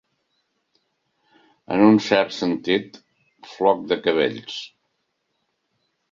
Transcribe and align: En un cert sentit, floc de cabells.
En 1.75 1.83
un 1.87 1.99
cert 2.05 2.33
sentit, 2.37 2.97
floc 3.51 3.83
de 3.91 3.97
cabells. 4.07 4.57